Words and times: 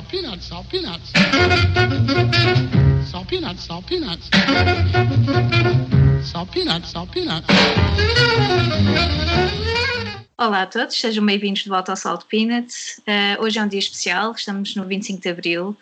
salt 0.00 0.08
peanuts, 0.08 0.46
salt 0.46 0.68
peanuts. 0.70 1.12
Salt 3.10 3.28
peanuts, 3.28 3.62
salt 3.64 3.86
peanuts. 3.86 4.30
Salt 6.22 6.50
peanuts, 6.52 6.90
salt 6.90 7.10
peanuts. 7.12 7.46
Olá 10.38 10.62
a 10.62 10.66
todos, 10.66 10.96
sejam 10.96 11.26
bem-vindos 11.26 11.64
de 11.64 11.68
volta 11.68 11.92
ao 11.92 11.96
Salt 11.96 12.24
Peanuts. 12.30 12.98
Uh, 13.00 13.42
hoje 13.42 13.58
é 13.58 13.62
um 13.62 13.68
dia 13.68 13.78
especial, 13.78 14.32
estamos 14.32 14.74
no 14.74 14.86
25 14.86 15.20
de 15.20 15.28
Abril 15.28 15.76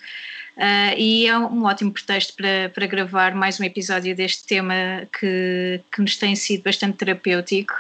uh, 0.57 0.95
e 0.97 1.29
é 1.29 1.39
um 1.39 1.65
ótimo 1.65 1.93
pretexto 1.93 2.35
para, 2.35 2.71
para 2.75 2.87
gravar 2.87 3.37
mais 3.37 3.61
um 3.61 3.65
episódio 3.65 4.17
deste 4.17 4.45
tema 4.45 4.75
que, 5.17 5.81
que 5.93 6.03
nos 6.03 6.17
tem 6.17 6.35
sido 6.35 6.65
bastante 6.65 6.97
terapêutico. 6.97 7.75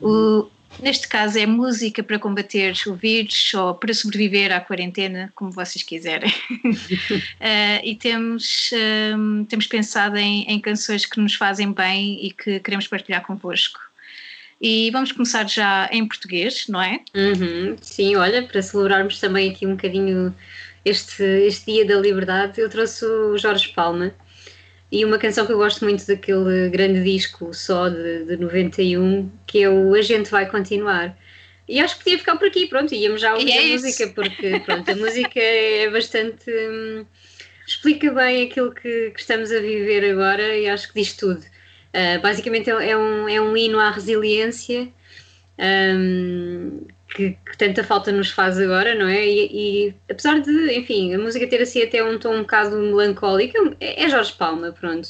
O, 0.00 0.48
Neste 0.80 1.08
caso 1.08 1.38
é 1.38 1.46
música 1.46 2.02
para 2.02 2.18
combater 2.18 2.74
o 2.86 2.94
vírus 2.94 3.52
ou 3.54 3.74
para 3.74 3.94
sobreviver 3.94 4.52
à 4.52 4.60
quarentena, 4.60 5.32
como 5.34 5.50
vocês 5.50 5.82
quiserem. 5.82 6.30
uh, 6.30 7.80
e 7.82 7.96
temos, 7.96 8.70
um, 9.16 9.44
temos 9.44 9.66
pensado 9.66 10.16
em, 10.16 10.44
em, 10.44 10.60
canções 10.60 11.06
que 11.06 11.18
nos 11.20 11.34
fazem 11.34 11.72
bem 11.72 12.24
e 12.24 12.30
que 12.30 12.60
queremos 12.60 12.86
partilhar 12.86 13.22
convosco. 13.22 13.80
E 14.60 14.90
vamos 14.90 15.12
começar 15.12 15.48
já 15.48 15.88
em 15.92 16.06
português, 16.06 16.66
não 16.68 16.80
é? 16.80 17.00
Uhum, 17.14 17.76
sim, 17.80 18.16
olha, 18.16 18.42
para 18.42 18.62
celebrarmos 18.62 19.20
também 19.20 19.50
aqui 19.50 19.66
um 19.66 19.72
bocadinho 19.72 20.34
este, 20.84 21.22
este 21.22 21.72
Dia 21.72 21.84
da 21.84 21.96
Liberdade, 21.96 22.60
eu 22.60 22.68
trouxe 22.70 23.04
o 23.04 23.36
Jorge 23.36 23.68
Palma 23.68 24.14
e 24.90 25.04
uma 25.04 25.18
canção 25.18 25.46
que 25.46 25.52
eu 25.52 25.58
gosto 25.58 25.84
muito 25.84 26.06
daquele 26.06 26.68
grande 26.68 27.02
disco 27.02 27.52
só 27.52 27.88
de, 27.88 28.24
de 28.24 28.36
91, 28.36 29.30
que 29.46 29.62
é 29.62 29.70
o 29.70 29.94
A 29.94 30.02
Gente 30.02 30.30
Vai 30.30 30.48
Continuar. 30.48 31.16
E 31.68 31.80
acho 31.80 31.98
que 31.98 32.04
podia 32.04 32.18
ficar 32.18 32.36
por 32.36 32.46
aqui, 32.46 32.66
pronto, 32.66 32.94
íamos 32.94 33.20
já 33.20 33.34
ouvir 33.34 33.50
é 33.50 33.64
a 33.64 33.68
música, 33.72 34.06
porque 34.08 34.60
pronto, 34.64 34.88
a 34.88 34.94
música 34.94 35.40
é 35.40 35.90
bastante. 35.90 36.48
Hum, 36.48 37.04
explica 37.66 38.12
bem 38.12 38.46
aquilo 38.46 38.72
que, 38.72 39.10
que, 39.10 39.20
estamos 39.20 39.50
a 39.50 39.58
viver 39.58 40.12
agora 40.12 40.56
e 40.56 40.68
acho 40.68 40.88
que 40.88 41.00
diz 41.00 41.14
tudo. 41.14 41.40
Uh, 41.92 42.20
basicamente 42.22 42.70
é, 42.70 42.90
é, 42.90 42.96
um, 42.96 43.28
é 43.28 43.40
um 43.40 43.56
hino 43.56 43.80
à 43.80 43.90
resiliência 43.90 44.92
um, 45.58 46.86
que, 47.08 47.30
que, 47.30 47.56
tanta 47.56 47.84
falta 47.84 48.10
nos 48.12 48.30
faz 48.30 48.58
agora, 48.58 48.94
não 48.94 49.06
é? 49.06 49.26
E, 49.26 49.88
e, 49.88 49.94
apesar 50.10 50.40
de, 50.40 50.78
enfim, 50.78 51.14
a 51.14 51.18
música 51.18 51.46
ter 51.46 51.62
assim 51.62 51.82
até 51.82 52.02
um 52.02 52.18
tom 52.18 52.36
um 52.36 52.40
bocado 52.40 52.76
melancólico, 52.76 53.76
é, 53.80 54.04
é 54.04 54.08
Jorge 54.08 54.32
Palma, 54.32 54.72
pronto. 54.72 55.08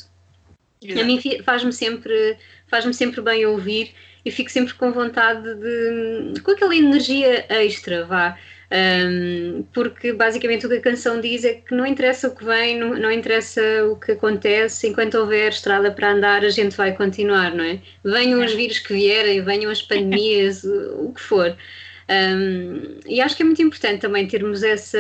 Exato. 0.83 1.01
A 1.01 1.05
mim 1.05 1.21
faz-me 1.43 1.73
sempre, 1.73 2.37
faz-me 2.69 2.95
sempre 2.95 3.21
bem 3.21 3.47
ouvir 3.47 3.93
e 4.25 4.31
fico 4.31 4.51
sempre 4.51 4.75
com 4.75 4.93
vontade 4.93 5.55
de. 5.55 6.41
com 6.43 6.51
aquela 6.51 6.77
energia 6.77 7.47
extra, 7.49 8.05
vá. 8.05 8.37
Um, 8.69 9.65
porque 9.73 10.13
basicamente 10.13 10.67
o 10.67 10.69
que 10.69 10.75
a 10.75 10.81
canção 10.81 11.21
diz 11.21 11.45
é 11.45 11.55
que 11.55 11.73
não 11.73 11.87
interessa 11.87 12.27
o 12.27 12.35
que 12.35 12.45
vem, 12.45 12.77
não, 12.77 12.95
não, 12.95 13.13
interessa 13.13 13.63
o 13.85 13.95
que 13.95 14.13
acontece, 14.13 14.89
enquanto 14.89 15.15
houver 15.15 15.51
estrada 15.51 15.93
para 15.93 16.11
andar, 16.11 16.45
a 16.45 16.51
gente 16.51 16.77
vai 16.77 16.93
continuar, 16.93 17.55
não 17.55 17.63
é? 17.63 17.79
Venham 18.05 18.45
os 18.45 18.53
vírus 18.53 18.81
que 18.81 18.93
vierem, 18.93 19.41
venham 19.45 19.71
as 19.71 19.83
pandemias, 19.83 20.65
o 20.99 21.13
que 21.15 21.21
for. 21.21 21.57
Um, 22.09 23.01
e 23.05 23.21
acho 23.21 23.37
que 23.37 23.43
é 23.43 23.45
muito 23.45 23.61
importante 23.61 24.01
também 24.01 24.29
termos 24.29 24.62
essa, 24.62 24.99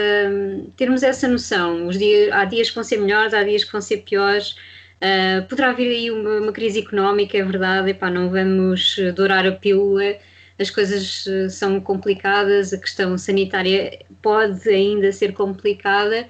termos 0.76 1.02
essa 1.02 1.28
noção. 1.28 1.86
Os 1.86 1.98
dias, 1.98 2.32
há 2.32 2.44
dias 2.44 2.68
que 2.68 2.74
vão 2.74 2.84
ser 2.84 2.98
melhores, 2.98 3.32
há 3.32 3.44
dias 3.44 3.64
que 3.64 3.72
vão 3.72 3.80
ser 3.80 3.98
piores. 3.98 4.56
Uh, 4.96 5.46
poderá 5.48 5.72
vir 5.72 5.88
aí 5.88 6.10
uma, 6.10 6.40
uma, 6.40 6.52
crise 6.52 6.80
económica, 6.80 7.36
é 7.36 7.44
verdade, 7.44 7.90
Epá, 7.90 8.10
não 8.10 8.30
vamos 8.30 8.96
dourar 9.14 9.46
a 9.46 9.52
pílula, 9.52 10.16
as 10.58 10.70
coisas 10.70 11.26
ah, 11.28 11.50
são 11.50 11.78
complicadas, 11.78 12.72
a 12.72 12.78
questão 12.78 13.18
sanitária 13.18 13.98
pode 14.22 14.66
ainda 14.66 15.12
ser 15.12 15.34
complicada, 15.34 16.26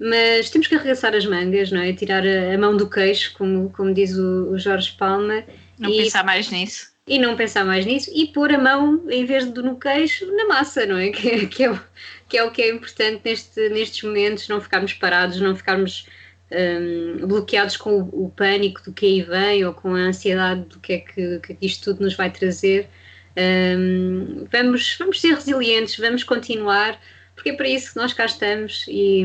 mas 0.00 0.48
temos 0.48 0.66
que 0.66 0.74
arregaçar 0.74 1.14
as 1.14 1.26
mangas, 1.26 1.70
não 1.70 1.82
é? 1.82 1.92
Tirar 1.92 2.26
a, 2.26 2.54
a 2.54 2.56
mão 2.56 2.78
do 2.78 2.88
queixo, 2.88 3.34
como, 3.36 3.68
como 3.70 3.92
diz 3.92 4.16
o, 4.16 4.52
o 4.52 4.58
Jorge 4.58 4.96
Palma. 4.98 5.44
Não 5.78 5.90
e, 5.90 6.04
pensar 6.04 6.24
mais 6.24 6.50
nisso 6.50 6.97
e 7.08 7.18
não 7.18 7.36
pensar 7.36 7.64
mais 7.64 7.86
nisso 7.86 8.10
e 8.14 8.26
pôr 8.26 8.52
a 8.52 8.58
mão, 8.58 9.02
em 9.08 9.24
vez 9.24 9.50
de 9.50 9.62
no 9.62 9.78
queixo, 9.78 10.26
na 10.36 10.46
massa, 10.46 10.84
não 10.86 10.98
é? 10.98 11.08
Que, 11.12 11.46
que, 11.46 11.64
é, 11.64 11.70
o, 11.70 11.80
que 12.28 12.38
é 12.38 12.44
o 12.44 12.50
que 12.50 12.62
é 12.62 12.70
importante 12.70 13.22
neste, 13.24 13.68
nestes 13.70 14.02
momentos, 14.02 14.48
não 14.48 14.60
ficarmos 14.60 14.92
parados, 14.92 15.40
não 15.40 15.56
ficarmos 15.56 16.06
um, 16.52 17.26
bloqueados 17.26 17.76
com 17.76 18.02
o, 18.02 18.26
o, 18.26 18.30
pânico 18.30 18.82
do 18.84 18.92
que 18.92 19.06
aí 19.06 19.22
vem 19.22 19.64
ou 19.64 19.72
com 19.72 19.94
a 19.94 20.00
ansiedade 20.00 20.62
do 20.62 20.78
que 20.80 20.92
é 20.94 20.98
que, 20.98 21.38
que 21.40 21.56
isto 21.60 21.84
tudo 21.84 22.04
nos 22.04 22.14
vai 22.14 22.30
trazer. 22.30 22.88
Um, 23.36 24.46
vamos, 24.50 24.96
vamos 24.98 25.20
ser 25.20 25.34
resilientes, 25.34 25.96
vamos 25.96 26.24
continuar, 26.24 27.00
porque 27.34 27.50
é 27.50 27.52
para 27.54 27.68
isso 27.68 27.92
que 27.92 27.96
nós 27.96 28.12
cá 28.12 28.26
estamos 28.26 28.84
e. 28.88 29.24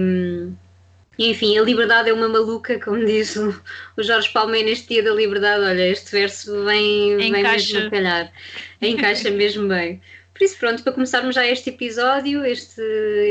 Hum, 1.19 1.25
enfim, 1.25 1.57
a 1.57 1.62
liberdade 1.62 2.09
é 2.09 2.13
uma 2.13 2.28
maluca, 2.28 2.79
como 2.79 3.06
diz 3.06 3.35
o, 3.35 3.50
o 3.97 4.03
Jorge 4.03 4.31
Palmeira 4.31 4.69
neste 4.69 4.90
dia 4.90 5.03
da 5.03 5.12
liberdade. 5.12 5.63
Olha, 5.63 5.90
este 5.90 6.12
verso 6.12 6.66
vem, 6.66 7.18
vem 7.18 7.31
mesmo 7.31 7.88
a 7.88 7.90
calhar, 7.90 8.34
encaixa 8.81 9.29
mesmo 9.29 9.68
bem. 9.68 10.01
Por 10.34 10.44
isso, 10.44 10.57
pronto, 10.57 10.84
para 10.84 10.94
começarmos 10.94 11.35
já 11.35 11.46
este 11.46 11.69
episódio, 11.69 12.44
este, 12.44 12.81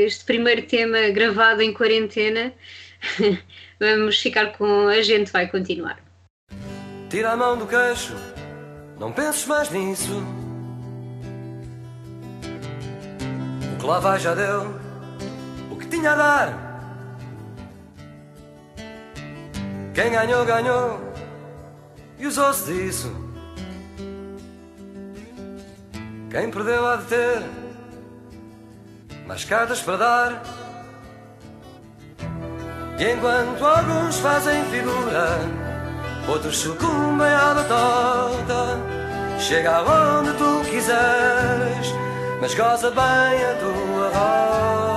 este 0.05 0.23
primeiro 0.23 0.61
tema 0.61 1.09
gravado 1.09 1.61
em 1.61 1.73
quarentena, 1.73 2.53
vamos 3.79 4.19
ficar 4.19 4.57
com 4.57 4.87
A 4.87 5.01
Gente 5.01 5.31
Vai 5.31 5.47
Continuar. 5.47 5.99
Tira 7.09 7.31
a 7.31 7.35
mão 7.35 7.57
do 7.57 7.67
queixo, 7.67 8.15
não 8.97 9.11
penses 9.11 9.45
mais 9.45 9.69
nisso. 9.69 10.23
O 13.73 13.79
que 13.79 13.85
lá 13.85 13.99
vai 13.99 14.17
já 14.17 14.33
deu, 14.33 14.73
o 15.69 15.75
que 15.75 15.87
tinha 15.87 16.13
a 16.13 16.15
dar 16.15 16.72
Quem 19.93 20.11
ganhou, 20.11 20.43
ganhou 20.43 20.99
e 22.17 22.25
usou-se 22.25 22.65
disso. 22.65 23.11
Quem 26.31 26.49
perdeu 26.49 26.87
há 26.87 26.95
de 26.95 27.03
ter 27.03 27.43
mais 29.27 29.45
cartas 29.45 29.81
para 29.81 29.97
dar. 29.97 30.43
E 32.97 33.11
enquanto 33.11 33.63
alguns 33.63 34.17
fazem 34.17 34.63
figura, 34.65 35.39
outros 36.27 36.57
sucumbem 36.57 37.27
à 37.27 37.53
batota. 37.53 38.79
Chega 39.39 39.77
aonde 39.77 40.33
tu 40.33 40.69
quiseres, 40.69 41.93
mas 42.41 42.55
goza 42.55 42.89
bem 42.89 43.43
a 43.43 43.57
tua 43.59 44.07
rota. 44.07 44.92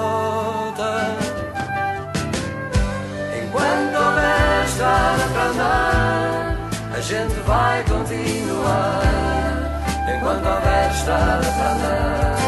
Estrada 4.66 5.24
para 5.32 5.42
andar, 5.44 6.56
a 6.96 7.00
gente 7.00 7.34
vai 7.46 7.84
continuar 7.84 9.00
enquanto 10.14 10.46
houver 10.46 10.90
estrada 10.90 11.46
para 11.52 11.72
andar. 11.72 12.45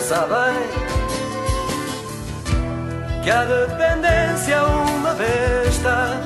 Se 0.00 0.08
queres 0.08 0.08
passar 0.08 0.26
bem. 0.26 0.56
Que 3.22 3.30
a 3.30 3.44
dependência 3.44 4.62
uma 4.62 5.14
besta 5.14 6.20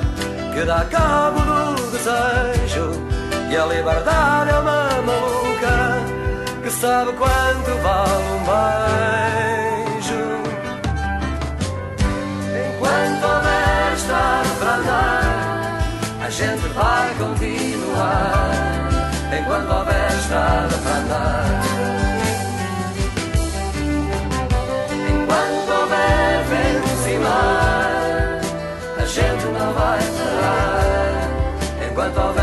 que 0.53 0.65
dá 0.65 0.85
cabo 0.85 1.39
do 1.75 1.91
desejo 1.91 2.91
e 3.49 3.57
a 3.57 3.65
liberdade 3.65 4.51
é 4.51 4.59
uma 4.59 4.89
maluca 5.01 5.99
que 6.63 6.69
sabe 6.69 7.13
quanto 7.13 7.71
vale 7.81 8.23
um 8.33 8.43
beijo. 8.45 10.23
Enquanto 12.75 13.23
houver 13.23 13.93
estrada 13.95 14.49
para 14.59 14.75
andar, 14.75 15.23
a 16.23 16.29
gente 16.29 16.67
vai 16.69 17.15
continuar. 17.15 18.51
Enquanto 19.39 19.71
houver 19.71 20.11
estrada 20.11 20.77
para 20.77 20.97
andar. 20.97 22.20
Gente 29.61 29.71
não 32.15 32.40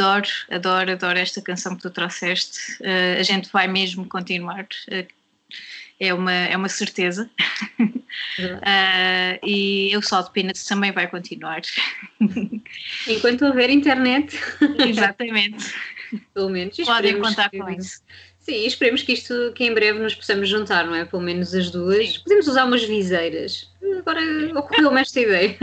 adoro, 0.00 0.28
adoro, 0.50 0.92
adoro 0.92 1.18
esta 1.18 1.40
canção 1.42 1.76
que 1.76 1.82
tu 1.82 1.90
trouxeste. 1.90 2.58
Eh, 2.80 3.16
a 3.18 3.22
gente 3.22 3.50
vai 3.52 3.66
mesmo 3.68 4.06
continuar. 4.08 4.66
eh, 4.88 5.06
é, 6.02 6.14
uma, 6.14 6.32
é 6.32 6.56
uma 6.56 6.68
certeza. 6.68 7.28
Eh, 8.38 9.38
e 9.46 9.92
eu 9.92 10.02
só 10.02 10.20
de 10.20 10.32
Peanuts 10.32 10.64
também 10.64 10.90
vai 10.90 11.06
continuar. 11.06 11.60
Enquanto 13.06 13.44
houver 13.46 13.70
internet, 13.70 14.36
Exatamente. 14.84 15.72
pelo 16.34 16.50
menos. 16.50 16.76
Podem 16.76 17.20
contar 17.20 17.48
que- 17.50 17.58
com 17.58 17.70
isso. 17.70 18.02
Sim, 18.40 18.66
esperemos 18.66 19.02
que 19.02 19.12
isto, 19.12 19.52
que 19.54 19.64
em 19.64 19.72
breve 19.72 20.00
nos 20.00 20.14
possamos 20.16 20.48
juntar, 20.48 20.86
não 20.86 20.94
é? 20.96 21.04
Pelo 21.04 21.22
menos 21.22 21.54
as 21.54 21.70
duas. 21.70 22.18
Podemos 22.18 22.48
usar 22.48 22.64
umas 22.64 22.82
viseiras. 22.82 23.70
Agora 24.00 24.20
ocorreu-me 24.58 25.00
esta 25.02 25.20
ideia. 25.20 25.56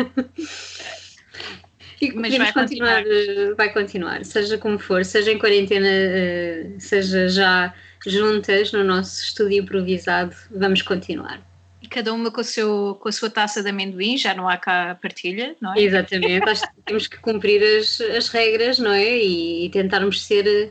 E 2.00 2.12
Mas 2.14 2.38
vai 2.38 2.54
continuar, 2.54 3.04
eh, 3.08 3.54
vai 3.56 3.74
continuar, 3.74 4.24
seja 4.24 4.58
como 4.58 4.78
for, 4.78 5.04
seja 5.04 5.32
em 5.32 5.40
quarentena, 5.40 5.88
eh, 5.90 6.70
seja 6.78 7.28
já 7.28 7.74
juntas 8.06 8.72
no 8.72 8.84
nosso 8.84 9.24
estúdio 9.24 9.64
improvisado, 9.64 10.36
vamos 10.52 10.84
continuar. 10.84 11.42
E 11.82 11.88
cada 11.88 12.14
uma 12.14 12.30
com, 12.30 12.42
o 12.42 12.44
seu, 12.44 12.98
com 13.02 13.10
a 13.10 13.12
sua 13.12 13.30
taça 13.30 13.64
de 13.64 13.70
amendoim, 13.70 14.16
já 14.16 14.36
não 14.36 14.48
há 14.48 14.58
cá 14.58 14.98
partilha, 15.02 15.56
não 15.60 15.74
é? 15.74 15.82
Exatamente, 15.82 16.48
acho 16.48 16.68
que 16.68 16.82
temos 16.86 17.08
que 17.08 17.18
cumprir 17.18 17.64
as, 17.64 18.00
as 18.02 18.30
regras, 18.30 18.78
não 18.78 18.92
é? 18.92 19.18
E, 19.18 19.66
e 19.66 19.70
tentarmos 19.70 20.24
ser 20.24 20.46
eh, 20.46 20.70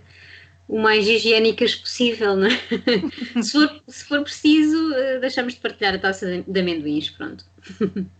o 0.68 0.78
mais 0.78 1.08
higiênicas 1.08 1.74
possível, 1.74 2.36
não 2.36 2.46
é? 2.46 2.60
se, 3.42 3.50
for, 3.50 3.82
se 3.88 4.04
for 4.04 4.22
preciso, 4.22 4.94
deixamos 5.20 5.54
de 5.54 5.60
partilhar 5.60 5.94
a 5.94 5.98
taça 5.98 6.26
de, 6.26 6.42
de 6.42 6.60
amendoins, 6.60 7.10
pronto. 7.10 7.44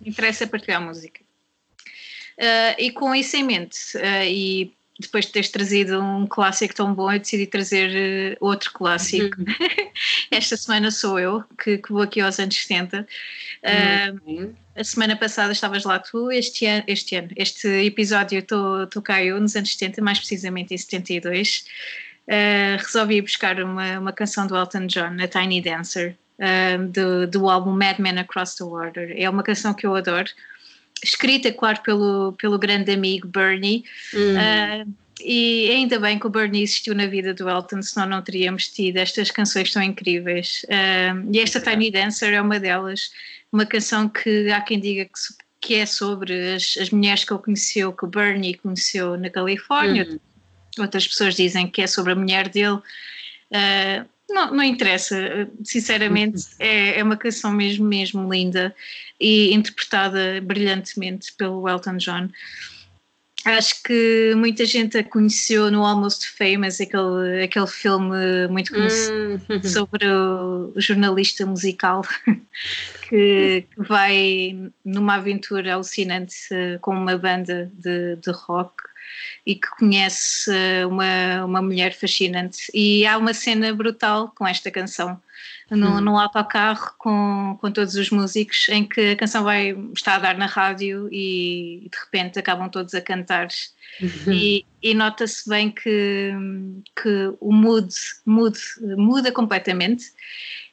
Interessa 0.05 0.47
partilhar 0.47 0.82
música. 0.82 1.25
Ah, 2.41 2.77
e 2.79 2.91
com 2.91 3.15
isso 3.15 3.37
em 3.37 3.44
mente, 3.44 3.79
ah, 3.99 4.25
e 4.25 4.73
depois 4.99 5.27
de 5.27 5.33
teres 5.33 5.50
trazido 5.50 6.00
um 6.00 6.27
clássico 6.27 6.75
tão 6.75 6.94
bom, 6.94 7.12
eu 7.12 7.19
decidi 7.19 7.47
trazer 7.47 7.91
eh, 7.94 8.37
outro 8.41 8.73
clássico. 8.73 9.37
Esta 10.31 10.56
semana 10.56 10.91
sou 10.91 11.19
eu, 11.19 11.44
que, 11.62 11.79
que 11.79 11.93
vou 11.93 12.03
aqui 12.03 12.21
aos 12.21 12.38
anos 12.41 12.56
70. 12.56 13.06
Ah, 13.62 14.12
Muito 14.12 14.25
bem. 14.25 14.55
a 14.75 14.85
semana 14.85 15.15
passada 15.15 15.53
estavas 15.53 15.85
lá 15.85 15.99
tu, 15.99 16.31
este 16.31 16.65
ano, 16.65 16.85
este, 16.87 17.17
ano, 17.17 17.29
este 17.37 17.69
episódio 17.69 18.38
estou 18.38 19.03
cá 19.03 19.23
eu, 19.23 19.38
nos 19.38 19.55
anos 19.55 19.73
70, 19.73 20.00
mais 20.03 20.19
precisamente 20.19 20.73
em 20.73 20.79
72. 20.79 21.67
Uh, 22.29 22.77
resolvi 22.83 23.23
buscar 23.23 23.62
uma, 23.62 24.00
uma 24.00 24.12
canção 24.12 24.49
do 24.49 24.56
Elton 24.56 24.88
John, 24.88 25.17
a 25.23 25.29
Tiny 25.29 25.61
Dancer, 25.61 26.17
uh, 26.41 26.85
do, 26.88 27.25
do 27.27 27.49
álbum 27.49 27.71
Mad 27.71 28.00
Men 28.00 28.19
Across 28.19 28.56
the 28.56 28.65
Water. 28.65 29.15
É 29.17 29.31
uma 29.31 29.44
canção 29.44 29.73
que 29.73 29.87
eu 29.87 29.94
adoro, 29.94 30.29
escrita, 31.03 31.53
claro, 31.53 31.81
pelo, 31.83 32.33
pelo 32.33 32.59
grande 32.59 32.93
amigo 32.93 33.29
Bernie. 33.29 33.85
Hum, 34.15 34.37
Uh, 34.37 34.95
e 35.21 35.71
ainda 35.71 35.99
bem 35.99 36.19
que 36.19 36.27
o 36.27 36.31
Bernie 36.31 36.63
existiu 36.63 36.95
na 36.95 37.07
vida 37.07 37.33
do 37.33 37.49
Elton, 37.49 37.81
senão 37.81 38.07
não 38.07 38.23
teríamos 38.23 38.69
tido 38.69 38.99
estas 38.99 39.31
canções 39.31 39.73
tão 39.73 39.83
incríveis. 39.83 40.65
Uh, 40.65 41.29
e 41.33 41.41
esta 41.41 41.59
Tiny 41.59 41.91
Dancer 41.91 42.35
é 42.35 42.41
uma 42.41 42.61
delas, 42.61 43.11
uma 43.51 43.65
canção 43.65 44.09
que 44.09 44.51
há 44.51 44.61
quem 44.61 44.79
diga 44.79 45.07
que, 45.07 45.11
que 45.61 45.75
é 45.77 45.87
sobre 45.87 46.55
as, 46.55 46.77
as 46.79 46.91
mulheres 46.91 47.25
que 47.25 47.33
ele 47.33 47.43
conheceu, 47.43 47.93
que 47.93 48.05
o 48.05 48.09
Bernie 48.09 48.55
conheceu 48.55 49.17
na 49.17 49.31
Califórnia. 49.31 50.07
hum. 50.09 50.19
Outras 50.79 51.09
pessoas 51.09 51.35
dizem 51.35 51.67
que 51.67 51.81
é 51.81 51.87
sobre 51.87 52.12
a 52.12 52.17
mulher 52.17 52.50
dele. 52.50 52.76
Uh, 53.50 54.07
não, 54.28 54.54
não 54.54 54.64
interessa, 54.64 55.16
sinceramente, 55.64 56.45
é, 56.59 56.99
é 56.99 57.02
uma 57.02 57.16
canção 57.16 57.52
mesmo, 57.52 57.87
mesmo 57.87 58.33
linda 58.33 58.75
e 59.21 59.52
interpretada 59.54 60.40
brilhantemente 60.42 61.33
pelo 61.35 61.68
Elton 61.68 61.97
John. 61.97 62.28
Acho 63.45 63.80
que 63.85 64.35
muita 64.37 64.64
gente 64.64 64.99
a 64.99 65.04
conheceu 65.04 65.71
no 65.71 65.85
Almost 65.85 66.28
Famous, 66.37 66.80
aquele, 66.80 67.45
aquele 67.45 67.68
filme 67.68 68.49
muito 68.49 68.73
conhecido 68.73 69.26
Hum, 69.49 69.62
sobre 69.62 70.06
o, 70.06 70.73
jornalista 70.76 71.45
musical 71.47 72.02
que, 73.09 73.64
que 73.71 73.83
vai 73.83 74.71
numa 74.85 75.14
aventura 75.16 75.75
alucinante 75.75 76.35
com 76.80 76.92
uma 76.92 77.16
banda 77.16 77.71
de, 77.75 78.16
de 78.16 78.30
rock 78.30 78.75
e 79.45 79.55
que 79.55 79.69
conhece 79.71 80.51
uma, 80.89 81.45
uma 81.45 81.63
mulher 81.63 81.95
fascinante. 81.95 82.71
E 82.75 83.07
há 83.07 83.17
uma 83.19 83.33
cena 83.33 83.73
brutal 83.75 84.33
com 84.37 84.47
esta 84.47 84.71
canção. 84.71 85.21
No, 85.69 85.97
Hum. 85.97 86.01
num 86.01 86.17
autocarro 86.17 86.95
com, 86.97 87.59
com 87.61 87.73
todos 87.73 87.97
os 87.97 88.09
músicos, 88.11 88.69
em 88.69 88.85
que 88.85 89.11
a 89.11 89.17
canção 89.17 89.43
vai 89.43 89.77
está 89.93 90.15
a 90.15 90.19
dar 90.21 90.39
na 90.39 90.47
rádio 90.47 91.09
e 91.11 91.89
de 91.91 91.99
repente 91.99 92.39
acabam 92.39 92.69
todos 92.69 92.95
a 92.95 93.01
cantar 93.01 93.49
e, 94.29 94.65
e 94.81 94.95
nota-se 94.95 95.49
bem 95.49 95.71
que, 95.73 96.33
que 96.95 97.35
o 97.41 97.53
mood, 97.53 97.93
mood 98.25 98.57
muda 98.97 99.33
completamente 99.33 100.05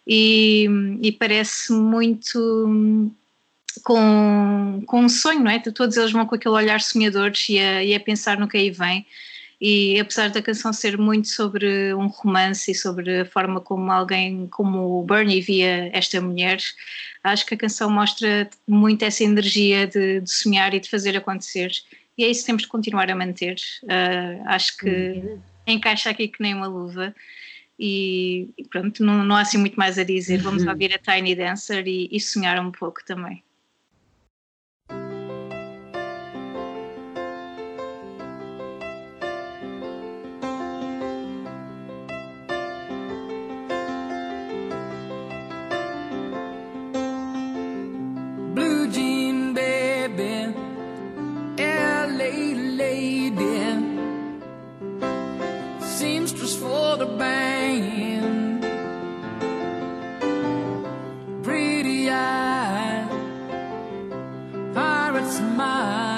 e, 0.06 0.68
e 1.02 1.12
parece 1.12 1.74
muito 1.74 3.12
com, 3.82 4.84
com 4.86 5.02
um 5.02 5.10
sonho, 5.10 5.40
não 5.40 5.52
é? 5.52 5.60
Todos 5.60 5.98
eles 5.98 6.12
vão 6.12 6.26
com 6.26 6.36
aquele 6.36 6.56
olhar 6.56 6.82
sonhador 6.82 7.32
e 7.50 7.60
a, 7.60 7.84
e 7.84 7.96
a 7.96 8.00
pensar 8.00 8.38
no 8.38 8.48
que 8.48 8.58
aí 8.58 8.70
vem. 8.70 9.06
E 9.60 9.98
apesar 10.00 10.30
da 10.30 10.42
canção 10.42 10.74
ser 10.74 10.98
muito 10.98 11.30
sobre 11.30 11.94
um 11.94 12.08
romance 12.08 12.70
e 12.72 12.76
sobre 12.76 13.22
a 13.22 13.26
forma 13.26 13.62
como 13.62 13.90
alguém, 13.92 14.46
como 14.48 15.00
o 15.00 15.04
Bernie 15.04 15.40
via 15.40 15.90
esta 15.94 16.20
mulher, 16.20 16.60
acho 17.24 17.46
que 17.46 17.54
a 17.54 17.58
canção 17.58 17.90
mostra 17.90 18.50
muito 18.68 19.04
essa 19.04 19.24
energia 19.24 19.88
de, 19.88 20.20
de 20.20 20.30
sonhar 20.30 20.74
e 20.74 20.82
de 20.82 20.90
fazer 20.90 21.16
acontecer. 21.16 21.72
E 22.18 22.26
é 22.26 22.30
isso 22.30 22.42
que 22.42 22.48
temos 22.48 22.64
de 22.64 22.68
continuar 22.68 23.10
a 23.10 23.16
manter. 23.16 23.56
Ah, 23.88 24.54
acho 24.56 24.76
que 24.78 25.38
encaixa 25.66 26.10
aqui 26.10 26.28
que 26.28 26.42
nem 26.42 26.54
uma 26.54 26.68
luva. 26.68 27.16
E, 27.80 28.50
e 28.58 28.66
pronto, 28.66 29.04
não, 29.04 29.24
não 29.24 29.36
há 29.36 29.42
assim 29.42 29.58
muito 29.58 29.76
mais 29.76 29.98
a 29.98 30.04
dizer. 30.04 30.42
Vamos 30.42 30.66
ouvir 30.66 30.94
a 30.94 30.98
Tiny 30.98 31.36
Dancer 31.36 31.88
e, 31.88 32.10
e 32.12 32.20
sonhar 32.20 32.60
um 32.60 32.72
pouco 32.72 33.04
também. 33.06 33.42
For 64.52 64.74
pirates 64.74 65.38
smile. 65.38 66.13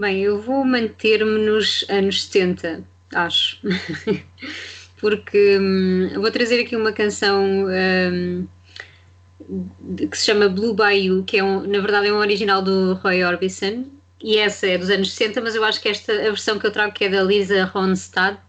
Bem, 0.00 0.22
eu 0.22 0.40
vou 0.40 0.64
manter-me 0.64 1.38
nos 1.46 1.84
anos 1.88 2.24
70, 2.24 2.82
acho. 3.14 3.58
Porque 5.00 5.58
hum, 5.58 6.10
vou 6.20 6.30
trazer 6.30 6.60
aqui 6.60 6.74
uma 6.76 6.92
canção 6.92 7.66
hum, 7.66 8.46
que 10.10 10.16
se 10.16 10.26
chama 10.26 10.48
Blue 10.48 10.74
Bayou, 10.74 11.24
que 11.24 11.38
é 11.38 11.44
um, 11.44 11.66
na 11.66 11.80
verdade 11.80 12.08
é 12.08 12.12
um 12.12 12.18
original 12.18 12.62
do 12.62 12.94
Roy 12.94 13.24
Orbison, 13.24 13.84
e 14.22 14.36
essa 14.36 14.66
é 14.66 14.76
dos 14.78 14.90
anos 14.90 15.12
60, 15.12 15.40
mas 15.40 15.54
eu 15.54 15.64
acho 15.64 15.80
que 15.80 15.88
esta, 15.88 16.12
a 16.12 16.30
versão 16.30 16.58
que 16.58 16.66
eu 16.66 16.70
trago, 16.70 16.92
que 16.92 17.04
é 17.04 17.08
da 17.08 17.22
Lisa 17.22 17.64
Ronstadt, 17.64 18.40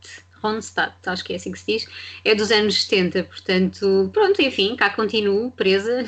Ronstadt, 0.41 0.95
acho 1.05 1.23
que 1.23 1.33
é 1.33 1.35
assim 1.37 1.51
que 1.51 1.59
se 1.59 1.65
diz, 1.65 1.87
é 2.25 2.35
dos 2.35 2.51
anos 2.51 2.83
70, 2.83 3.23
portanto, 3.23 4.09
pronto, 4.13 4.41
enfim, 4.41 4.75
cá 4.75 4.89
continuo 4.89 5.51
presa 5.51 6.03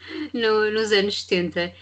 no- 0.32 0.70
nos 0.70 0.92
anos 0.92 1.22
70. 1.22 1.72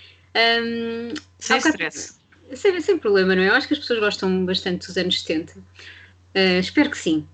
Sem 1.38 1.60
stress. 1.72 2.18
sem, 2.54 2.80
sem 2.80 2.98
problema, 2.98 3.34
não 3.34 3.42
é? 3.42 3.48
Eu 3.48 3.54
acho 3.54 3.68
que 3.68 3.74
as 3.74 3.80
pessoas 3.80 4.00
gostam 4.00 4.44
bastante 4.44 4.86
dos 4.86 4.96
anos 4.96 5.20
70. 5.22 5.58
Uh, 5.58 6.58
espero 6.60 6.90
que 6.90 6.98
sim. 6.98 7.26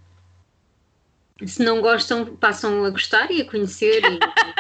Se 1.47 1.63
não 1.65 1.81
gostam, 1.81 2.37
passam 2.37 2.85
a 2.85 2.91
gostar 2.91 3.31
e 3.31 3.41
a 3.41 3.45
conhecer 3.47 4.03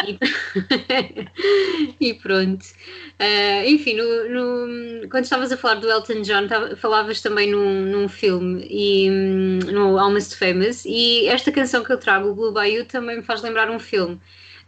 e, 0.07 0.13
e- 0.13 1.99
e 2.11 2.15
pronto. 2.15 2.65
Uh, 3.21 3.69
enfim, 3.69 3.97
no- 3.99 4.31
no- 4.31 5.09
quando 5.11 5.25
estavas 5.25 5.53
a 5.53 5.57
falar 5.59 5.75
do 5.75 5.91
Elton 5.91 6.23
John, 6.23 6.49
tava- 6.49 6.75
falavas 6.75 7.21
também 7.21 7.51
num, 7.51 7.83
num 7.85 8.09
filme 8.09 8.67
e, 8.67 9.11
hum, 9.11 9.59
no 9.71 9.99
Almost 9.99 10.39
Famous 10.39 10.87
e 10.87 11.27
esta 11.27 11.53
canção 11.53 11.85
que 11.85 11.93
eu 11.93 11.99
trago, 11.99 12.31
o 12.31 12.35
Blue 12.35 12.51
Bayou, 12.51 12.87
também 12.87 13.19
me 13.19 13.23
faz 13.23 13.43
lembrar 13.43 13.71
um 13.71 13.79
filme. 13.79 14.19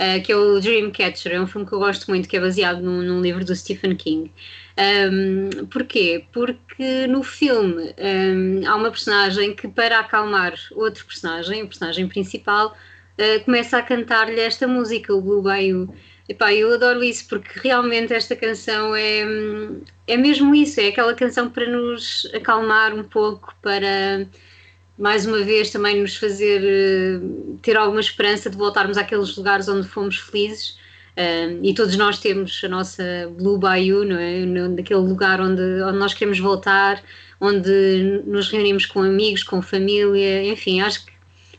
Uh, 0.01 0.23
que 0.23 0.33
é 0.33 0.37
o 0.37 0.61
Dreamcatcher, 0.61 1.33
é 1.33 1.41
um 1.41 1.47
filme 1.47 1.67
que 1.67 1.73
eu 1.73 1.79
gosto 1.79 2.09
muito, 2.09 2.29
que 2.29 2.37
é 2.37 2.41
baseado 2.41 2.81
num, 2.81 3.03
num 3.03 3.21
livro 3.21 3.45
do 3.45 3.55
Stephen 3.55 3.97
King. 3.97 4.31
Um, 4.79 5.67
porquê? 5.67 6.25
Porque 6.33 7.07
no 7.07 7.23
filme 7.23 7.95
um, 7.99 8.67
há 8.67 8.75
uma 8.77 8.91
personagem 8.91 9.55
que, 9.55 9.69
para 9.69 9.99
acalmar 9.99 10.55
outro 10.73 11.05
personagem, 11.05 11.63
o 11.63 11.67
personagem 11.67 12.09
principal, 12.09 12.77
uh, 13.19 13.45
começa 13.45 13.79
a 13.79 13.83
cantar-lhe 13.83 14.41
esta 14.41 14.67
música, 14.67 15.15
o 15.15 15.21
Blue 15.21 15.43
Bayou. 15.43 15.95
Epá, 16.29 16.53
eu 16.55 16.73
adoro 16.73 17.03
isso 17.03 17.29
porque 17.29 17.61
realmente 17.61 18.15
esta 18.15 18.35
canção 18.37 18.95
é, 18.95 19.23
é 20.07 20.17
mesmo 20.17 20.55
isso, 20.55 20.81
é 20.81 20.89
aquela 20.89 21.15
canção 21.15 21.51
para 21.51 21.67
nos 21.67 22.31
acalmar 22.33 22.95
um 22.95 23.03
pouco, 23.03 23.55
para 23.61 24.27
mais 25.03 25.27
uma 25.27 25.43
vez 25.43 25.71
também 25.71 26.01
nos 26.01 26.17
fazer 26.17 26.63
eh, 26.63 27.21
ter 27.61 27.77
alguma 27.77 28.01
esperança 28.01 28.49
de 28.49 28.57
voltarmos 28.57 28.97
àqueles 28.97 29.37
lugares 29.37 29.67
onde 29.69 29.89
fomos 29.89 30.17
felizes. 30.17 30.79
Um, 31.19 31.63
e 31.63 31.75
todos 31.75 31.97
nós 31.97 32.21
temos 32.21 32.63
a 32.65 32.69
nossa 32.69 33.03
Blue 33.37 33.59
Bayou, 33.59 34.05
não 34.05 34.17
é? 34.17 34.47
Naquele 34.47 35.01
lugar 35.01 35.41
onde, 35.41 35.61
onde 35.83 35.99
nós 35.99 36.15
queremos 36.15 36.39
voltar, 36.39 37.03
onde 37.41 38.23
nos 38.27 38.49
reunimos 38.49 38.87
com 38.87 39.03
amigos, 39.03 39.43
com 39.43 39.61
família, 39.61 40.45
enfim, 40.45 40.81
acho 40.81 41.05
que 41.05 41.13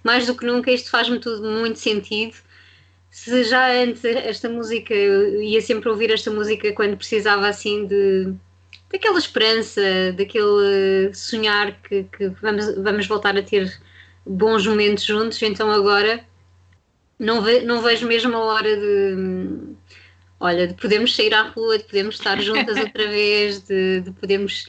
mais 0.04 0.26
do 0.26 0.36
que 0.36 0.46
nunca 0.46 0.72
isto 0.72 0.90
faz-me 0.90 1.20
tudo 1.20 1.44
muito 1.48 1.78
sentido. 1.80 2.36
Se 3.12 3.44
já 3.44 3.72
antes 3.84 4.04
esta 4.06 4.50
música, 4.50 4.94
eu 4.94 5.42
ia 5.42 5.62
sempre 5.62 5.90
ouvir 5.90 6.12
esta 6.12 6.32
música 6.32 6.72
quando 6.74 6.98
precisava 6.98 7.48
assim 7.48 7.86
de 7.86 8.34
daquela 8.94 9.20
esperança, 9.20 9.82
daquele 10.18 11.14
sonhar 11.16 11.82
que, 11.84 12.06
que 12.06 12.30
vamos, 12.42 12.76
vamos 12.78 13.08
voltar 13.08 13.38
a 13.38 13.44
ter 13.44 13.74
bons 14.26 14.68
momentos 14.68 15.06
juntos, 15.06 15.42
então 15.44 15.72
agora 15.72 16.26
não, 17.20 17.42
ve- 17.42 17.62
não 17.62 17.82
vejo 17.82 18.08
mesmo 18.08 18.36
a 18.36 18.40
hora 18.40 18.78
de 18.78 19.76
olha, 20.40 20.68
de 20.68 20.74
podermos 20.76 21.16
sair 21.16 21.34
à 21.34 21.44
rua, 21.44 21.78
de 21.78 21.86
podermos 21.86 22.16
estar 22.16 22.40
juntas 22.42 22.80
outra 22.82 23.08
vez, 23.08 23.62
de, 23.62 24.02
de 24.02 24.12
podermos 24.12 24.68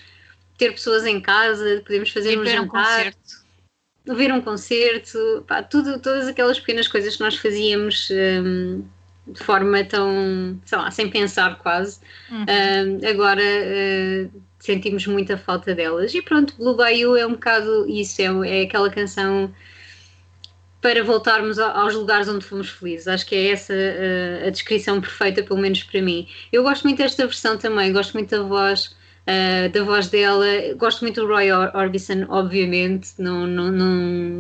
ter 0.59 0.73
pessoas 0.73 1.07
em 1.07 1.21
casa, 1.21 1.77
de 1.77 1.83
podermos 1.83 2.11
fazer 2.11 2.39
um 2.39 2.43
um 2.43 2.47
jantar, 2.47 3.15
ver 4.07 4.33
um 4.33 4.41
concerto, 4.41 5.45
pá, 5.49 5.63
tudo, 5.63 6.01
todas 6.01 6.29
aquelas 6.29 6.61
pequenas 6.61 6.89
coisas 6.89 7.17
que 7.17 7.23
nós 7.23 7.37
fazíamos 7.37 8.09
hum, 8.11 8.85
de 9.27 9.43
forma 9.43 9.85
tão, 9.85 10.61
sei 10.65 10.79
lá, 10.79 10.91
sem 10.91 11.09
pensar 11.11 11.59
quase. 11.59 12.01
Uhum. 12.31 12.45
Hum, 12.45 13.01
agora 13.09 13.43
uh, 13.43 14.43
sentimos 14.59 15.07
muita 15.07 15.37
falta 15.39 15.75
delas. 15.75 16.15
E 16.15 16.23
pronto, 16.23 16.55
Blue 16.57 16.77
Bayou 16.77 17.17
é 17.17 17.27
um 17.27 17.33
bocado 17.33 17.89
isso, 17.89 18.21
é, 18.23 18.61
é 18.61 18.63
aquela 18.65 18.91
canção 18.91 19.55
para 20.81 21.03
voltarmos 21.03 21.59
aos 21.59 21.95
lugares 21.95 22.29
onde 22.29 22.45
fomos 22.45 22.69
felizes. 22.71 23.09
Acho 23.09 23.27
que 23.27 23.35
é 23.35 23.51
essa 23.53 23.73
uh, 23.73 24.47
a 24.47 24.51
descrição 24.51 25.01
perfeita, 25.01 25.43
pelo 25.43 25.59
menos 25.61 25.83
para 25.83 26.03
mim. 26.03 26.29
Eu 26.53 26.63
gosto 26.63 26.85
muito 26.85 26.99
desta 26.99 27.27
versão 27.27 27.57
também, 27.59 27.93
gosto 27.93 28.13
muito 28.15 28.31
da 28.31 28.43
voz. 28.43 28.95
uh, 29.27 29.69
da 29.73 29.83
voz 29.85 30.09
dela, 30.09 30.47
gosto 30.77 31.01
muito 31.03 31.21
do 31.23 31.27
Roy 31.27 31.51
Or- 31.53 31.71
Orbison, 31.75 32.27
obviamente. 32.29 33.13
Não, 33.19 33.47
não, 33.47 33.71
não, 33.73 33.87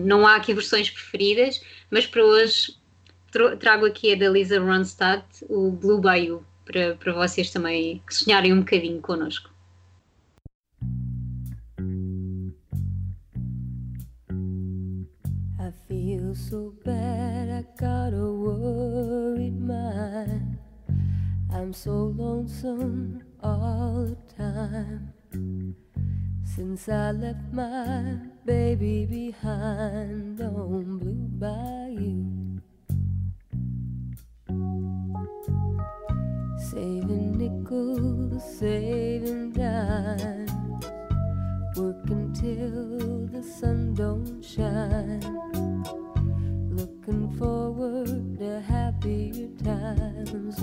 não 0.05 0.27
há 0.27 0.37
aqui 0.37 0.53
versões 0.55 0.91
preferidas, 0.91 1.61
mas 1.91 2.07
para 2.07 2.23
hoje 2.25 2.75
trago 3.59 3.85
aqui 3.87 4.13
a 4.13 4.17
da 4.17 4.29
Lisa 4.29 4.61
Ronstadt, 4.61 5.45
o 5.49 5.73
Blue 5.73 6.01
Bayou, 6.01 6.45
para, 6.65 6.95
para 6.95 7.13
vocês 7.13 7.51
também 7.51 8.01
sonharem 8.09 8.53
um 8.53 8.61
bocadinho 8.61 9.01
connosco. 9.01 9.51
I 15.59 15.73
feel 15.89 16.35
so 16.35 16.75
bad, 16.85 17.51
I 17.51 17.63
got 17.81 18.15
a 18.15 18.25
worried 18.25 19.59
mind. 19.61 20.59
I'm 21.51 21.73
so 21.73 22.15
lonesome 22.17 23.21
all 23.43 24.07
the 24.07 24.17
time. 24.37 25.13
Since 26.45 26.89
I 26.89 27.11
left 27.13 27.53
my 27.53 28.19
baby 28.45 29.07
behind 29.07 30.41
on 30.41 30.99
Blue 30.99 31.29
Bayou. 31.39 32.44
Saving 36.75 37.39
nickels, 37.39 38.43
saving 38.59 39.53
dimes. 39.53 40.51
Working 41.77 42.33
till 42.33 43.29
the 43.29 43.43
sun 43.45 43.95
don't 43.95 44.45
shine. 44.45 45.21
Looking 46.75 47.31
forward 47.39 48.39
to 48.41 48.61
happier 48.61 49.51
times 49.63 50.61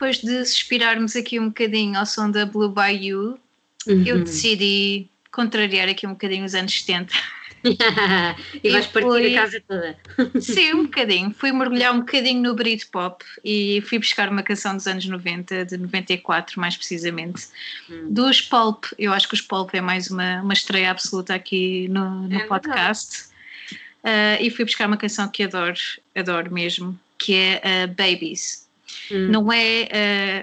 Depois 0.00 0.16
de 0.22 0.46
suspirarmos 0.46 1.14
aqui 1.14 1.38
um 1.38 1.48
bocadinho 1.48 1.98
ao 1.98 2.06
som 2.06 2.30
da 2.30 2.46
Blue 2.46 2.70
Bayou, 2.70 3.38
Uhum. 3.86 4.02
eu 4.06 4.24
decidi 4.24 5.06
contrariar 5.30 5.90
aqui 5.90 6.06
um 6.06 6.12
bocadinho 6.12 6.42
os 6.46 6.54
anos 6.54 6.72
70. 6.82 7.12
e 8.64 8.70
vais 8.70 8.86
E 8.86 8.88
partir 8.88 9.06
foi- 9.06 9.36
a 9.36 9.40
casa 9.42 9.62
toda. 9.68 9.98
Sim, 10.40 10.72
um 10.72 10.82
bocadinho. 10.88 11.34
Fui 11.34 11.52
mergulhar 11.52 11.92
um 11.94 11.98
bocadinho 12.00 12.40
no 12.40 12.54
Britpop 12.54 13.22
e 13.44 13.82
fui 13.86 13.98
buscar 13.98 14.30
uma 14.30 14.42
canção 14.42 14.74
dos 14.74 14.86
anos 14.86 15.04
90, 15.04 15.66
de 15.66 15.76
94 15.76 16.58
mais 16.58 16.78
precisamente, 16.78 17.48
Hum. 17.90 18.06
dos 18.10 18.40
Pulp. 18.40 18.84
Eu 18.98 19.12
acho 19.12 19.28
que 19.28 19.34
os 19.34 19.42
Pulp 19.42 19.74
é 19.74 19.82
mais 19.82 20.10
uma, 20.10 20.40
uma 20.40 20.54
estreia 20.54 20.90
absoluta 20.90 21.34
aqui 21.34 21.88
no, 21.88 22.26
no 22.26 22.36
É 22.40 22.46
podcast. 22.46 23.24
Ah, 24.02 24.40
e 24.40 24.48
fui 24.48 24.64
buscar 24.64 24.86
uma 24.86 24.96
canção 24.96 25.28
que 25.28 25.42
adoro, 25.42 25.76
adoro 26.16 26.50
mesmo, 26.50 26.98
que 27.18 27.34
é 27.34 27.60
ah, 27.62 27.86
Babies. 27.86 28.66
Hum. 29.10 29.28
Não 29.30 29.52
é 29.52 29.88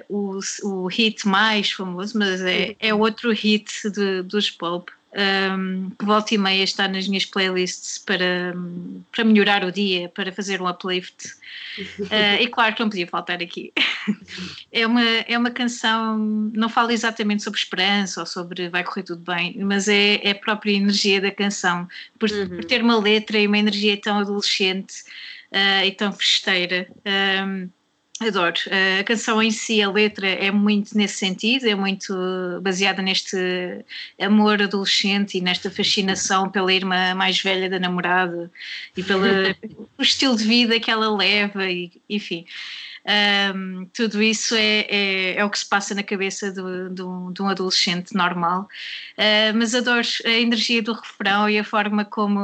ah, 0.02 0.06
o, 0.10 0.40
o 0.64 0.88
hit 0.88 1.28
mais 1.28 1.72
famoso, 1.72 2.18
mas 2.18 2.42
é, 2.42 2.76
é 2.80 2.94
outro 2.94 3.32
hit 3.32 3.90
de- 3.92 4.24
dos 4.24 4.50
Pulp. 4.52 4.90
um, 5.58 5.90
que 5.98 6.06
volta 6.06 6.36
e 6.36 6.38
meia 6.38 6.64
está 6.64 6.88
nas 6.88 7.08
minhas 7.08 7.26
playlists 7.26 7.98
para, 7.98 8.54
para 9.12 9.24
melhorar 9.24 9.64
o 9.64 9.72
dia, 9.72 10.10
para 10.10 10.32
fazer 10.32 10.62
um 10.62 10.68
uplift. 10.70 11.16
Ah, 12.12 12.36
e 12.42 12.48
claro 12.48 12.76
que 12.76 12.82
não 12.82 12.90
podia 12.90 13.08
faltar 13.08 13.42
aqui. 13.42 13.72
é, 14.72 14.86
uma, 14.86 15.02
é 15.04 15.38
uma 15.38 15.50
canção, 15.50 16.18
não 16.54 16.70
fala 16.70 16.94
exatamente 16.94 17.42
sobre 17.44 17.60
esperança 17.60 18.20
ou 18.20 18.26
sobre 18.26 18.70
vai 18.70 18.84
correr 18.84 19.04
tudo 19.04 19.22
bem, 19.24 19.58
mas 19.64 19.88
é, 19.88 20.16
é 20.24 20.32
a 20.32 20.36
própria 20.36 20.74
energia 20.74 21.20
da 21.22 21.32
canção, 21.32 21.88
por, 22.20 22.30
Uhum. 22.30 22.50
por 22.50 22.66
ter 22.66 22.82
uma 22.84 23.00
letra 23.00 23.40
e 23.40 23.48
uma 23.48 23.58
energia 23.58 24.00
tão 24.00 24.20
adolescente 24.20 24.94
ah, 25.52 25.86
e 25.86 25.92
tão 25.92 26.12
festeira. 26.14 26.88
Um, 27.46 27.70
Adoro. 28.20 28.56
A 29.00 29.04
canção 29.04 29.42
em 29.42 29.52
si, 29.52 29.82
a 29.82 29.92
letra 29.92 30.28
é 30.28 30.50
muito 30.50 30.98
nesse 30.98 31.18
sentido, 31.18 31.68
é 31.68 31.76
muito 31.76 32.14
baseada 32.62 33.02
neste 33.02 33.38
amor 34.20 34.62
adolescente 34.62 35.38
e 35.38 35.42
nesta 35.42 35.70
fascinação 35.70 36.50
pela 36.50 36.74
irmã 36.74 37.14
mais 37.14 37.40
velha 37.40 37.70
da 37.70 37.80
namorada 37.80 38.52
e 38.96 39.04
pelo 39.04 39.24
estilo 40.00 40.36
de 40.36 40.44
vida 40.46 40.80
que 40.80 40.90
ela 40.90 41.16
leva, 41.16 41.70
e, 41.70 41.92
enfim. 42.10 42.46
Um, 43.10 43.86
tudo 43.94 44.22
isso 44.22 44.54
é, 44.54 44.80
é, 44.90 45.36
é 45.38 45.46
o 45.46 45.50
que 45.50 45.60
se 45.60 45.70
passa 45.70 45.96
na 45.96 46.04
cabeça 46.04 46.52
do- 46.52 46.90
do- 46.90 47.32
de 47.32 47.42
um 47.42 47.48
adolescente 47.48 48.14
normal. 48.14 48.68
Uh, 49.18 49.56
mas 49.56 49.74
adoro 49.74 50.06
a 50.26 50.30
energia 50.30 50.82
do 50.82 50.92
refrão 50.92 51.50
e 51.50 51.58
a 51.58 51.64
forma 51.64 52.04
como 52.04 52.40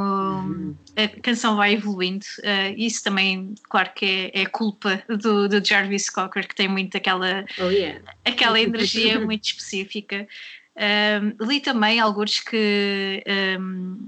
a 0.96 1.08
canção 1.22 1.58
vai 1.58 1.74
evoluindo. 1.74 2.26
Uh, 2.40 2.74
isso 2.78 3.04
também, 3.04 3.54
claro 3.70 3.92
que 3.94 4.32
é, 4.34 4.42
é 4.44 4.46
culpa 4.46 5.04
do, 5.10 5.50
do 5.50 5.66
Jarvis 5.66 6.10
Cocker, 6.10 6.48
que 6.48 6.56
tem 6.56 6.70
muito 6.70 6.96
aquela, 6.96 7.44
Oh, 7.60 7.70
yeah. 7.70 8.00
aquela 8.24 8.60
energia 8.60 9.20
muito 9.20 9.44
específica. 9.44 10.28
Um, 10.76 11.46
li 11.46 11.60
também 11.60 12.00
alguns 12.00 12.40
que. 12.40 13.24
Um, 13.60 14.08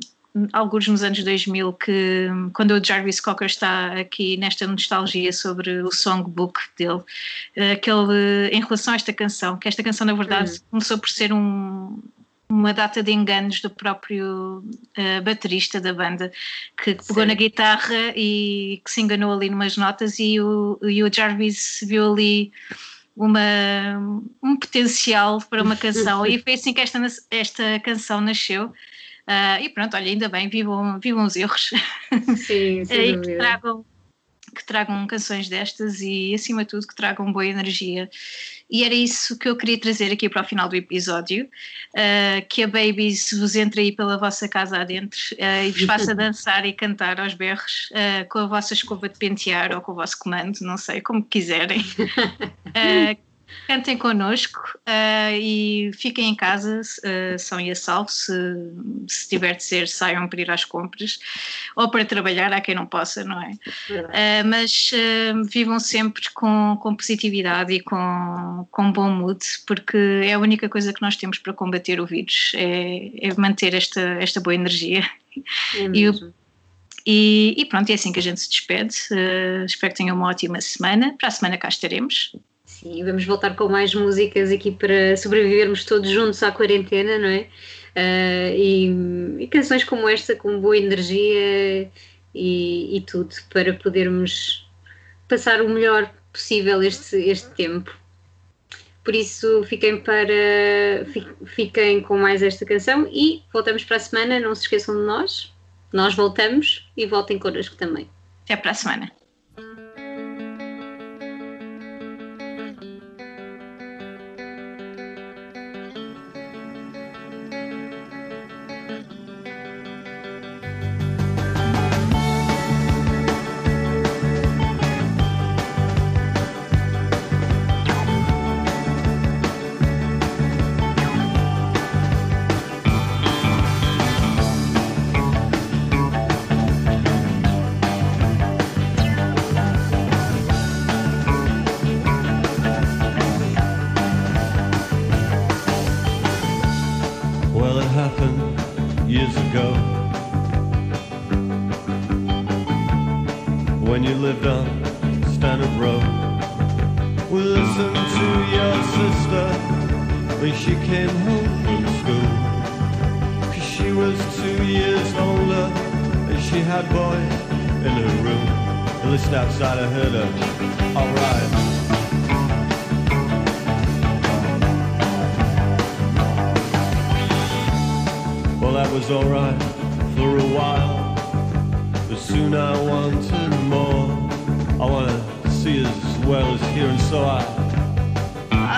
alguns 0.52 0.88
nos 0.88 1.04
anos 1.04 1.24
2000 1.24 1.74
que 1.74 2.28
quando 2.54 2.71
o 2.71 2.84
Jarvis 2.84 3.19
Cocker 3.19 3.48
está 3.48 3.93
aqui 3.93 4.36
nesta 4.38 4.67
nostalgia 4.67 5.32
sobre 5.32 5.82
o 5.82 5.91
songbook 5.91 6.60
dele 6.78 6.93
uh, 7.00 7.80
que 7.82 7.89
ele, 7.89 8.50
em 8.52 8.62
relação 8.62 8.93
a 8.93 8.95
esta 8.95 9.13
canção 9.13 9.58
que 9.58 9.67
esta 9.67 9.82
canção 9.82 10.06
na 10.06 10.13
verdade 10.13 10.60
começou 10.69 10.98
por 10.98 11.10
ser 11.10 11.32
um, 11.32 11.98
uma 12.50 12.74
data 12.74 13.02
de 13.02 13.12
enganos 13.12 13.62
do 13.62 13.69
próprio 13.69 14.58
uh, 14.60 15.21
baterista 15.24 15.80
da 15.80 15.93
banda 15.93 16.32
que 16.84 16.95
pegou 16.95 17.24
Sim. 17.24 17.28
na 17.28 17.34
guitarra 17.34 18.13
e 18.15 18.82
que 18.84 18.91
se 18.91 19.02
enganou 19.02 19.34
ali 19.34 19.50
numas 19.50 19.78
notas 19.78 20.19
e 20.19 20.39
o, 20.39 20.78
e 20.84 21.02
o 21.02 21.12
Jarvis 21.12 21.80
viu 21.88 22.12
ali 22.12 22.52
uma, 23.15 23.39
um 24.43 24.58
potencial 24.58 25.41
para 25.50 25.63
uma 25.63 25.76
canção. 25.76 26.26
E 26.28 26.38
foi 26.39 26.54
assim 26.54 26.74
que 26.74 26.82
esta, 26.82 27.00
esta 27.32 27.80
canção 27.80 28.19
nasceu 28.19 28.74
Ah, 29.27 29.59
e 29.59 29.69
pronto, 29.69 29.95
olha, 29.95 30.07
ainda 30.07 30.29
bem, 30.29 30.49
vivam, 30.49 30.99
vivam 30.99 31.25
os 31.25 31.35
erros. 31.35 31.71
Sim, 32.35 32.81
e 32.81 32.85
sem 32.85 33.19
que 33.21 33.38
tragam, 33.38 33.85
que 34.55 34.65
tragam 34.65 35.07
canções 35.07 35.49
destas 35.49 35.99
e 36.01 36.33
acima 36.33 36.63
de 36.63 36.69
tudo 36.69 36.88
que 36.88 36.95
tragam 36.95 37.33
boa 37.33 37.45
energia. 37.45 38.09
E 38.69 38.83
era 38.83 38.93
isso 38.93 39.38
que 39.38 39.47
eu 39.47 39.55
queria 39.55 39.79
trazer 39.79 40.11
aqui 40.11 40.29
para 40.29 40.43
o 40.43 40.45
final 40.45 40.69
do 40.69 40.75
episódio. 40.75 41.49
Ah, 41.95 42.41
que 42.47 42.63
a 42.63 42.67
Babies 42.67 43.31
vos 43.31 43.55
entre 43.55 43.81
aí 43.81 43.91
pela 43.91 44.17
vossa 44.17 44.47
casa 44.47 44.79
adentro 44.79 45.19
ah, 45.39 45.63
e 45.63 45.71
vos 45.71 45.81
faça 45.85 46.13
dançar 46.13 46.65
e 46.65 46.73
cantar 46.73 47.19
aos 47.19 47.33
berros 47.33 47.89
ah, 47.93 48.25
com 48.25 48.39
a 48.39 48.47
vossa 48.47 48.73
escova 48.73 49.09
de 49.09 49.17
pentear 49.17 49.73
ou 49.73 49.81
com 49.81 49.91
o 49.91 49.95
vosso 49.95 50.19
comando, 50.19 50.59
não 50.61 50.77
sei, 50.77 51.01
como 51.01 51.23
quiserem 51.23 51.83
Cantem 53.67 53.97
connosco 53.97 54.62
ah, 54.86 55.31
e 55.34 55.91
fiquem 55.93 56.29
em 56.29 56.36
casa, 56.36 56.81
uh, 56.81 57.39
são 57.39 57.60
e 57.60 57.71
a 57.71 57.75
salvo, 57.75 58.10
se, 58.10 58.34
se 59.08 59.29
tiver 59.29 59.55
de 59.55 59.63
ser, 59.63 59.88
saiam 59.88 60.27
para 60.27 60.41
ir 60.41 60.51
às 60.51 60.63
compras 60.65 61.19
ou 61.75 61.89
para 61.89 62.05
trabalhar, 62.05 62.53
há 62.53 62.62
quem 62.62 62.75
não 62.75 62.86
possa, 62.86 63.23
não 63.23 63.41
é? 63.41 63.51
Uh, 63.89 64.47
mas 64.47 64.91
uh, 64.93 65.43
vivam 65.45 65.79
sempre 65.79 66.23
com, 66.34 66.77
com 66.81 66.95
positividade 66.95 67.73
e 67.73 67.79
com, 67.79 68.67
com 68.71 68.91
bom 68.91 69.10
mood, 69.10 69.43
porque 69.65 69.97
é 70.23 70.34
a 70.34 70.39
única 70.39 70.69
coisa 70.69 70.93
que 70.93 71.01
nós 71.01 71.15
temos 71.15 71.38
para 71.38 71.53
combater 71.53 71.99
o 71.99 72.05
vírus, 72.05 72.51
é, 72.55 73.27
é 73.27 73.34
manter 73.36 73.73
esta, 73.73 74.01
esta 74.19 74.39
boa 74.39 74.55
energia. 74.55 75.03
É 75.75 75.86
e. 75.93 76.36
E, 77.08 77.53
e 77.55 77.65
pronto, 77.65 77.88
é 77.91 77.93
assim 77.93 78.12
que 78.12 78.17
a 78.17 78.21
gente 78.21 78.39
se 78.39 78.49
despede. 78.49 78.95
Uh, 79.12 79.63
espero 79.65 79.93
que 79.93 79.97
tenham 79.97 80.15
uma 80.15 80.27
ótima 80.27 80.60
semana. 80.60 81.15
Para 81.19 81.27
a 81.27 81.31
semana 81.31 81.55
cá 81.55 81.67
estaremos. 81.67 82.36
Sim, 82.86 83.04
vamos 83.04 83.26
voltar 83.26 83.56
com 83.56 83.67
mais 83.67 83.95
músicas 83.95 84.52
aqui 84.52 84.69
para 84.69 85.17
sobrevivermos 85.17 85.84
todos 85.84 86.08
juntos 86.08 86.43
à 86.43 86.52
quarentena, 86.52 87.17
não 87.17 87.28
é? 87.28 87.48
Ah, 87.95 88.52
e, 88.56 88.86
e 89.39 89.48
canções 89.48 89.84
como 89.84 90.08
esta, 90.08 90.36
com 90.36 90.60
boa 90.62 90.78
energia 90.78 91.89
e, 92.36 92.95
e 92.95 93.02
tudo, 93.02 93.34
para 93.52 93.74
podermos 93.74 94.69
passar 95.28 95.63
o 95.63 95.69
melhor 95.69 96.13
possível 96.32 96.84
este, 96.84 97.15
este 97.15 97.50
tempo. 97.56 97.91
Por 99.04 99.15
isso, 99.15 99.63
fiquem, 99.63 100.00
para, 100.00 101.06
fi- 101.12 101.28
fiquem 101.43 102.02
com 102.02 102.19
mais 102.19 102.43
esta 102.43 102.67
canção 102.67 103.10
e 103.12 103.41
voltamos 103.52 103.84
para 103.84 103.98
a 103.98 104.00
semana. 104.00 104.39
Não 104.39 104.54
se 104.54 104.62
esqueçam 104.62 104.95
de 104.95 105.08
nós. 105.08 105.52
Nós 105.91 106.13
voltamos 106.13 106.88
e 106.95 107.08
voltem 107.08 107.39
connosco 107.39 107.76
também. 107.78 108.08
Até 108.43 108.56
para 108.56 108.69
a 108.69 108.76
semana. 108.76 109.12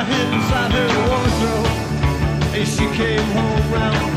Hid 0.09 0.27
inside 0.33 0.71
her 0.71 0.89
wardrobe. 1.07 1.67
And 2.57 2.67
she 2.67 2.85
came 2.97 3.27
home 3.37 3.71
round 3.71 4.16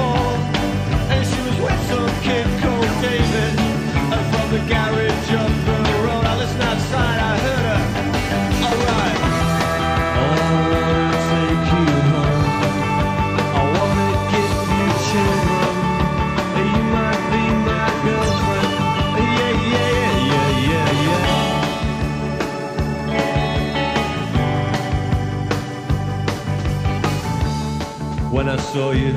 saw 28.80 28.92
you 28.92 29.12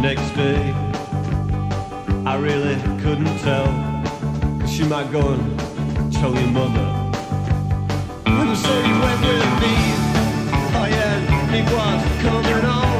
next 0.00 0.28
day, 0.36 0.72
I 2.24 2.34
really 2.48 2.76
couldn't 3.02 3.36
tell. 3.46 3.68
'Cause 4.58 4.72
she 4.74 4.84
might 4.84 5.10
go 5.10 5.22
and 5.34 5.44
tell 6.18 6.32
your 6.40 6.52
mother. 6.60 6.88
And 8.26 8.50
so 8.64 8.72
you 8.88 8.96
went 9.06 9.20
with 9.30 9.52
me. 9.62 9.74
Oh 10.78 10.86
yeah, 10.98 11.58
it 11.58 11.66
was 11.76 12.02
coming 12.26 12.64
on. 12.80 12.94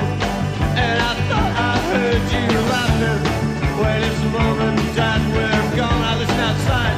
And 0.84 0.96
I 1.10 1.12
thought 1.28 1.52
I 1.70 1.74
heard 1.90 2.24
you 2.34 2.46
laughing 2.72 3.22
it's 4.06 4.22
mom 4.34 4.58
and 4.66 4.80
dad 4.98 5.22
gone. 5.78 6.02
I 6.10 6.12
listened 6.20 6.46
outside. 6.48 6.96